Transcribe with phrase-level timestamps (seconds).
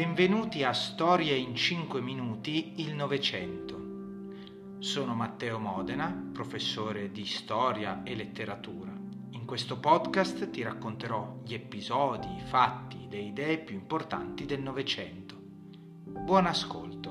[0.00, 4.78] Benvenuti a Storie in 5 minuti il Novecento.
[4.78, 8.90] Sono Matteo Modena, professore di storia e letteratura.
[9.32, 15.36] In questo podcast ti racconterò gli episodi, i fatti, le idee più importanti del Novecento.
[15.38, 17.09] Buon ascolto.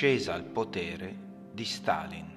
[0.00, 1.12] L'ascesa al potere
[1.50, 2.36] di Stalin.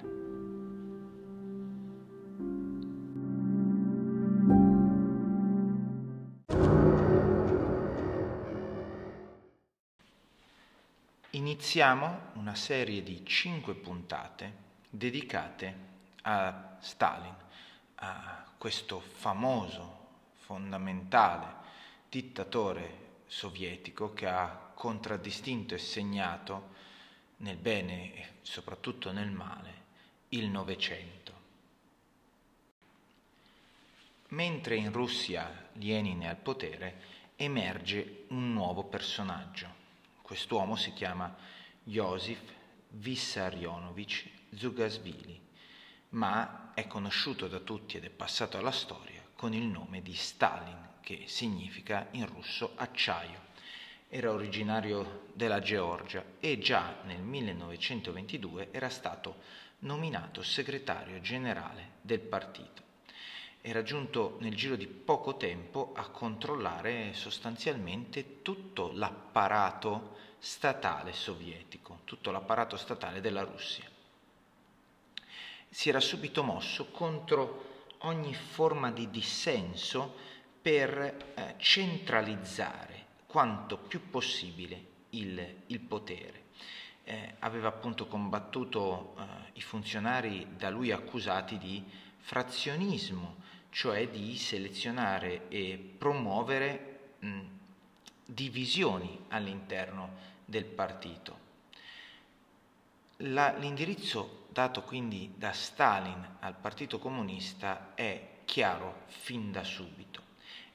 [11.30, 14.52] Iniziamo una serie di cinque puntate
[14.90, 15.74] dedicate
[16.22, 17.36] a Stalin,
[17.94, 21.46] a questo famoso, fondamentale
[22.08, 26.80] dittatore sovietico che ha contraddistinto e segnato
[27.42, 29.80] nel bene e soprattutto nel male
[30.30, 31.30] il Novecento.
[34.28, 39.80] Mentre in Russia Lenin è al potere, emerge un nuovo personaggio
[40.32, 41.36] Quest'uomo si chiama
[41.82, 42.40] Josif
[42.88, 45.38] Vissarionovich Zugasvili,
[46.10, 50.88] ma è conosciuto da tutti ed è passato alla storia con il nome di Stalin,
[51.02, 53.50] che significa in russo acciaio.
[54.14, 59.36] Era originario della Georgia e già nel 1922 era stato
[59.80, 62.82] nominato segretario generale del partito
[63.64, 72.32] era giunto nel giro di poco tempo a controllare sostanzialmente tutto l'apparato statale sovietico, tutto
[72.32, 73.88] l'apparato statale della Russia.
[75.68, 80.12] Si era subito mosso contro ogni forma di dissenso
[80.60, 83.01] per eh, centralizzare
[83.32, 86.50] quanto più possibile il, il potere.
[87.04, 89.22] Eh, aveva appunto combattuto eh,
[89.54, 91.82] i funzionari da lui accusati di
[92.18, 93.36] frazionismo,
[93.70, 97.40] cioè di selezionare e promuovere mh,
[98.26, 100.10] divisioni all'interno
[100.44, 101.38] del partito.
[103.16, 110.31] La, l'indirizzo dato quindi da Stalin al Partito Comunista è chiaro fin da subito.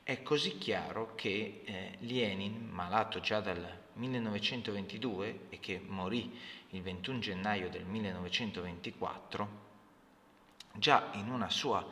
[0.07, 3.62] È così chiaro che eh, Lenin, malato già dal
[3.95, 6.34] 1922 e che morì
[6.69, 9.50] il 21 gennaio del 1924,
[10.75, 11.85] già in una sua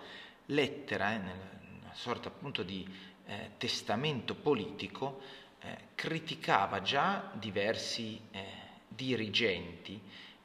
[0.45, 2.87] lettera, eh, una sorta appunto di
[3.25, 5.19] eh, testamento politico,
[5.59, 8.45] eh, criticava già diversi eh,
[8.87, 9.99] dirigenti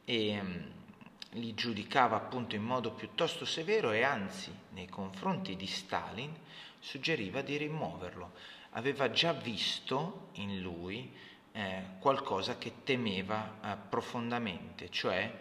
[0.04, 5.68] e mh, mm, li giudicava appunto in modo piuttosto severo e anzi nei confronti di
[5.68, 6.34] Stalin
[6.80, 8.32] suggeriva di rimuoverlo.
[8.70, 11.12] Aveva già visto in lui
[11.52, 15.32] eh, qualcosa che temeva eh, profondamente, cioè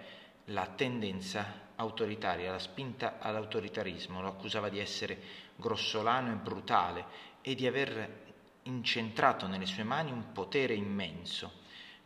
[0.45, 5.17] la tendenza autoritaria, la spinta all'autoritarismo, lo accusava di essere
[5.55, 7.05] grossolano e brutale
[7.41, 8.27] e di aver
[8.63, 11.51] incentrato nelle sue mani un potere immenso,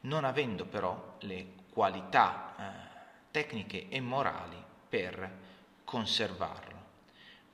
[0.01, 3.01] non avendo però le qualità eh,
[3.31, 5.39] tecniche e morali per
[5.83, 6.82] conservarlo.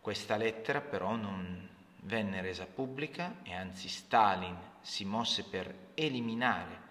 [0.09, 6.81] Questa lettera però non venne resa pubblica e anzi Stalin si mosse per eliminare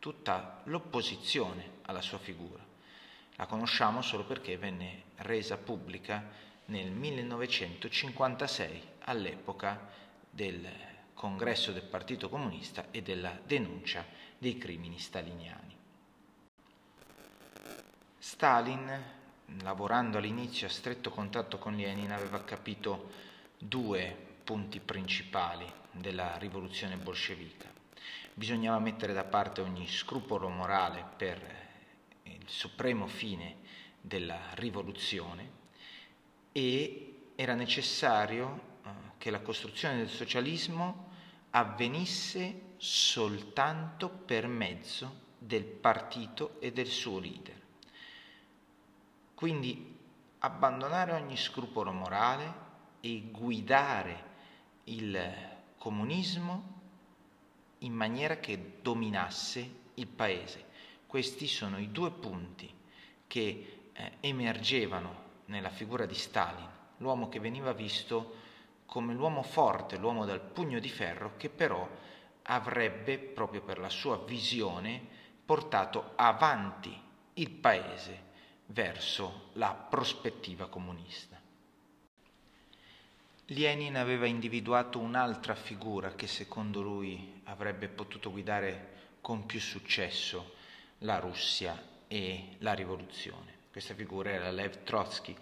[0.00, 2.60] tutta l'opposizione alla sua figura.
[3.36, 6.28] La conosciamo solo perché venne resa pubblica
[6.64, 9.88] nel 1956, all'epoca
[10.28, 10.68] del
[11.14, 14.04] congresso del Partito Comunista e della denuncia
[14.36, 15.76] dei crimini staliniani.
[18.18, 19.22] Stalin,
[19.62, 23.10] lavorando all'inizio a stretto contatto con Lenin, aveva capito
[23.58, 27.72] due punti principali della rivoluzione bolscevica.
[28.34, 31.40] Bisognava mettere da parte ogni scrupolo morale per
[32.24, 33.56] il supremo fine
[34.00, 35.62] della rivoluzione
[36.52, 41.12] e era necessario eh, che la costruzione del socialismo
[41.50, 47.63] avvenisse soltanto per mezzo del partito e del suo leader.
[49.44, 49.94] Quindi
[50.38, 52.54] abbandonare ogni scrupolo morale
[53.00, 54.24] e guidare
[54.84, 55.22] il
[55.76, 56.80] comunismo
[57.80, 60.64] in maniera che dominasse il paese.
[61.06, 62.74] Questi sono i due punti
[63.26, 66.66] che eh, emergevano nella figura di Stalin,
[66.96, 68.36] l'uomo che veniva visto
[68.86, 71.86] come l'uomo forte, l'uomo dal pugno di ferro, che però
[72.44, 75.06] avrebbe, proprio per la sua visione,
[75.44, 76.98] portato avanti
[77.34, 78.32] il paese
[78.66, 81.40] verso la prospettiva comunista.
[83.48, 90.54] Lenin aveva individuato un'altra figura che secondo lui avrebbe potuto guidare con più successo
[90.98, 93.52] la Russia e la rivoluzione.
[93.70, 95.36] Questa figura era Lev Trotsky,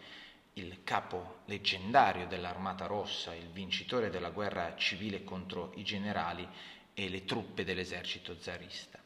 [0.54, 6.46] il capo leggendario dell'Armata Rossa, il vincitore della guerra civile contro i generali
[6.94, 8.98] e le truppe dell'esercito zarista.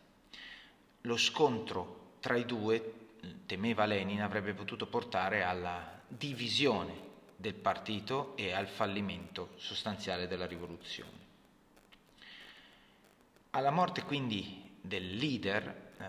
[1.03, 3.06] Lo scontro tra i due,
[3.47, 7.05] temeva Lenin, avrebbe potuto portare alla divisione
[7.37, 11.25] del partito e al fallimento sostanziale della rivoluzione.
[13.51, 16.05] Alla morte quindi del leader eh,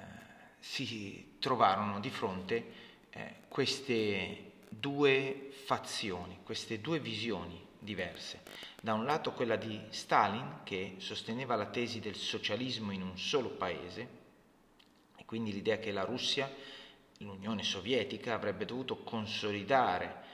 [0.60, 2.74] si trovarono di fronte
[3.10, 8.42] eh, queste due fazioni, queste due visioni diverse.
[8.82, 13.50] Da un lato quella di Stalin che sosteneva la tesi del socialismo in un solo
[13.50, 14.26] paese,
[15.16, 16.52] e quindi l'idea che la Russia,
[17.20, 20.26] l'Unione Sovietica, avrebbe dovuto consolidare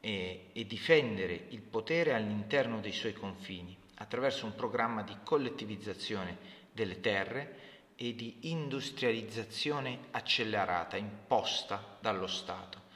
[0.00, 6.36] e, e difendere il potere all'interno dei suoi confini attraverso un programma di collettivizzazione
[6.72, 12.86] delle terre e di industrializzazione accelerata imposta dallo Stato.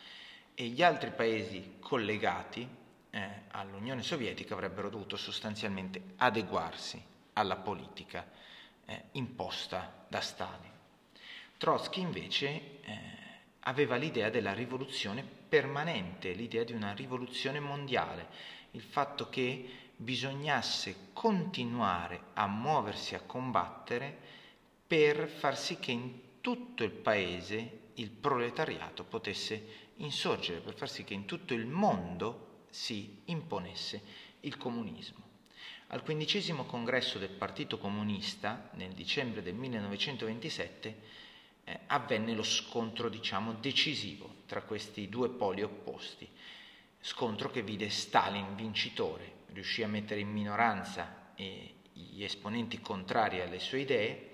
[0.54, 2.68] E gli altri paesi collegati
[3.10, 7.02] eh, all'Unione Sovietica avrebbero dovuto sostanzialmente adeguarsi
[7.32, 8.24] alla politica
[8.84, 10.70] eh, imposta da Stalin.
[11.56, 13.22] Trotsky invece eh,
[13.64, 18.28] aveva l'idea della rivoluzione permanente, l'idea di una rivoluzione mondiale,
[18.72, 24.16] il fatto che bisognasse continuare a muoversi a combattere
[24.86, 31.04] per far sì che in tutto il paese il proletariato potesse insorgere, per far sì
[31.04, 34.02] che in tutto il mondo si imponesse
[34.40, 35.30] il comunismo.
[35.88, 40.96] Al quindicesimo congresso del Partito Comunista, nel dicembre del 1927,
[41.64, 46.28] eh, avvenne lo scontro, diciamo, decisivo tra questi due poli opposti,
[47.00, 53.58] scontro che vide Stalin vincitore, riuscì a mettere in minoranza eh, gli esponenti contrari alle
[53.58, 54.30] sue idee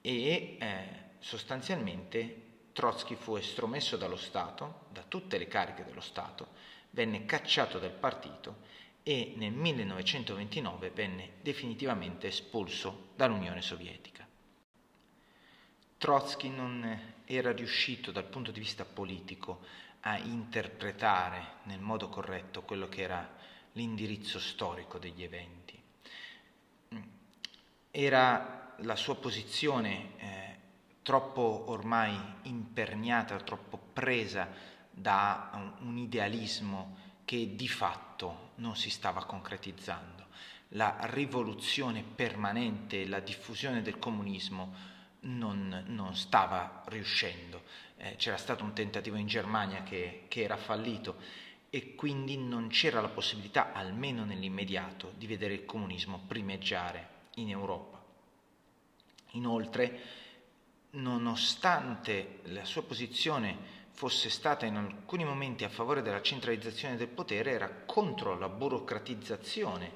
[0.00, 0.84] e eh,
[1.18, 6.48] sostanzialmente Trotsky fu estromesso dallo Stato, da tutte le cariche dello Stato,
[6.90, 8.68] venne cacciato dal partito
[9.02, 14.19] e nel 1929 venne definitivamente espulso dall'Unione Sovietica.
[16.00, 19.60] Trotsky non era riuscito dal punto di vista politico
[20.00, 23.30] a interpretare nel modo corretto quello che era
[23.72, 25.78] l'indirizzo storico degli eventi.
[27.90, 30.58] Era la sua posizione eh,
[31.02, 34.48] troppo ormai imperniata, troppo presa
[34.90, 40.28] da un, idealismo che di fatto non si stava concretizzando.
[40.68, 47.62] La rivoluzione permanente, la diffusione del comunismo non, non stava riuscendo.
[47.96, 51.16] Eh, c'era stato un tentativo in Germania che, che era fallito
[51.70, 58.02] e quindi non c'era la possibilità, almeno nell'immediato, di vedere il comunismo primeggiare in Europa.
[59.32, 60.00] Inoltre,
[60.90, 67.52] nonostante la sua posizione fosse stata in alcuni momenti a favore della centralizzazione del potere,
[67.52, 69.92] era contro la burocratizzazione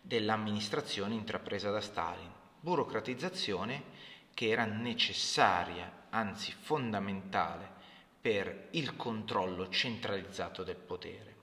[0.00, 2.30] dell'amministrazione intrapresa da Stalin.
[2.60, 3.82] Burocratizzazione
[4.38, 7.68] che era necessaria, anzi fondamentale,
[8.20, 11.34] per il controllo centralizzato del potere.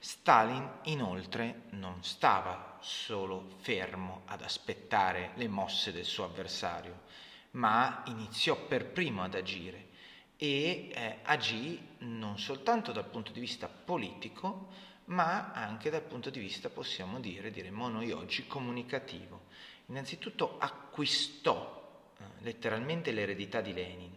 [0.00, 7.02] Stalin inoltre non stava solo fermo ad aspettare le mosse del suo avversario,
[7.52, 9.90] ma iniziò per primo ad agire
[10.36, 14.72] e eh, agì non soltanto dal punto di vista politico,
[15.04, 19.42] ma anche dal punto di vista, possiamo dire, diremmo noi oggi, comunicativo.
[19.86, 21.75] Innanzitutto acquistò
[22.40, 24.16] letteralmente l'eredità di Lenin,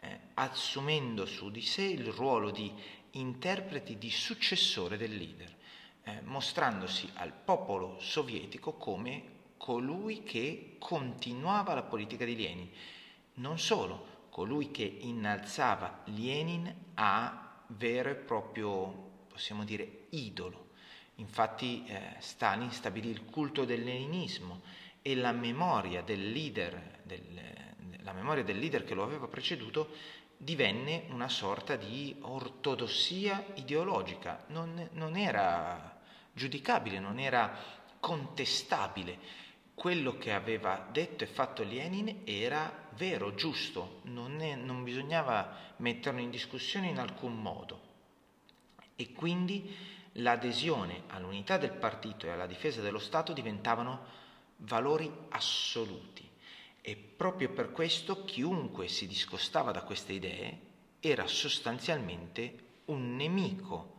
[0.00, 2.72] eh, assumendo su di sé il ruolo di
[3.12, 5.56] interpreti di successore del leader,
[6.04, 12.70] eh, mostrandosi al popolo sovietico come colui che continuava la politica di Lenin,
[13.34, 20.68] non solo, colui che innalzava Lenin a vero e proprio, possiamo dire, idolo.
[21.16, 24.62] Infatti eh, Stalin stabilì il culto del leninismo
[25.02, 27.40] e la memoria del leader, del,
[28.02, 29.90] la memoria del leader che lo aveva preceduto
[30.36, 35.98] divenne una sorta di ortodossia ideologica, non, non era
[36.32, 37.54] giudicabile, non era
[38.00, 39.18] contestabile.
[39.74, 46.20] Quello che aveva detto e fatto Lenin era vero, giusto, non, è, non bisognava metterlo
[46.20, 47.88] in discussione in alcun modo.
[48.96, 49.74] E quindi
[50.14, 54.19] l'adesione all'unità del partito e alla difesa dello Stato diventavano
[54.60, 56.28] valori assoluti.
[56.80, 60.68] E proprio per questo chiunque si discostava da queste idee
[61.00, 63.98] era sostanzialmente un nemico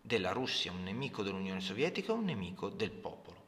[0.00, 3.38] della Russia, un nemico dell'Unione Sovietica, un nemico del popolo.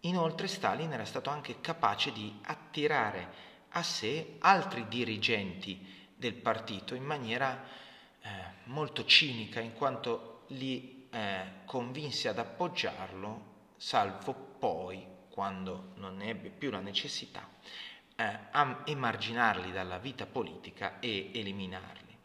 [0.00, 7.04] Inoltre Stalin era stato anche capace di attirare a sé altri dirigenti del partito in
[7.04, 7.64] maniera
[8.20, 8.28] eh,
[8.64, 15.04] molto cinica, in quanto li eh, convinse ad appoggiarlo, salvo poi,
[15.38, 17.48] quando non ne ebbe più la necessità,
[18.16, 22.16] eh, a emarginarli dalla vita politica e eliminarli.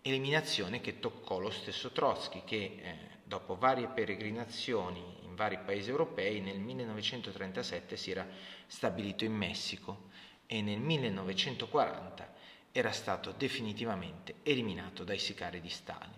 [0.00, 6.40] Eliminazione che toccò lo stesso Trotsky che eh, dopo varie peregrinazioni in vari paesi europei
[6.40, 8.26] nel 1937 si era
[8.66, 10.08] stabilito in Messico
[10.46, 12.32] e nel 1940
[12.72, 16.17] era stato definitivamente eliminato dai sicari di Stalin.